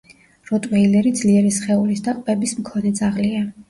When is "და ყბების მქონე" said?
2.11-2.99